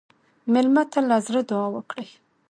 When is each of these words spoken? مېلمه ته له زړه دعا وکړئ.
مېلمه 0.53 0.83
ته 0.91 0.99
له 1.09 1.17
زړه 1.27 1.41
دعا 1.49 1.67
وکړئ. 1.75 2.07